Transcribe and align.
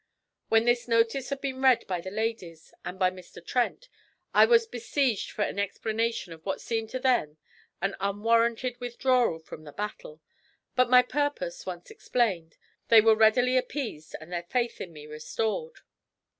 When 0.49 0.65
this 0.65 0.87
notice 0.87 1.29
had 1.29 1.41
been 1.41 1.61
read 1.61 1.85
by 1.85 2.01
the 2.01 2.09
ladies 2.09 2.73
and 2.83 2.97
by 2.97 3.11
Mr. 3.11 3.39
Trent, 3.45 3.87
I 4.33 4.45
was 4.47 4.65
besieged 4.65 5.29
for 5.29 5.43
an 5.43 5.59
explanation 5.59 6.33
of 6.33 6.43
what 6.43 6.59
seemed 6.59 6.89
to 6.89 6.99
them 6.99 7.37
'an 7.83 7.95
unwarranted 7.99 8.79
withdrawal 8.79 9.37
from 9.37 9.63
the 9.63 9.71
battle'; 9.71 10.19
but 10.75 10.89
my 10.89 11.03
purpose 11.03 11.67
once 11.67 11.91
explained, 11.91 12.57
they 12.87 12.99
were 12.99 13.13
readily 13.13 13.57
appeased 13.57 14.15
and 14.19 14.33
their 14.33 14.41
faith 14.49 14.81
in 14.81 14.91
me 14.91 15.05
restored. 15.05 15.81